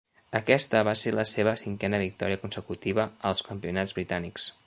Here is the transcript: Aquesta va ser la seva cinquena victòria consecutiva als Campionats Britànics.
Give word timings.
Aquesta 0.37 0.79
va 0.87 0.95
ser 1.01 1.11
la 1.15 1.25
seva 1.31 1.53
cinquena 1.63 2.01
victòria 2.05 2.41
consecutiva 2.45 3.07
als 3.33 3.47
Campionats 3.51 3.97
Britànics. 4.01 4.51